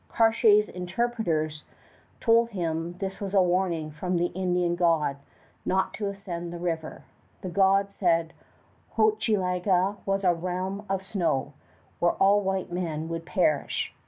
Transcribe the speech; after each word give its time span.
Cartier's 0.09 0.67
interpreters 0.67 1.61
told 2.19 2.49
him 2.49 2.93
this 2.97 3.21
was 3.21 3.35
warning 3.35 3.91
from 3.91 4.17
the 4.17 4.31
Indian 4.33 4.75
god 4.75 5.17
not 5.63 5.93
to 5.93 6.07
ascend 6.07 6.51
the 6.51 6.57
river. 6.57 7.03
The 7.41 7.49
god 7.49 7.91
said 7.91 8.33
Hochelaga 8.97 9.97
was 10.03 10.23
a 10.23 10.33
realm 10.33 10.87
of 10.89 11.05
snow, 11.05 11.53
where 11.99 12.13
all 12.13 12.41
white 12.41 12.71
men 12.71 13.09
would 13.09 13.27
perish. 13.27 13.93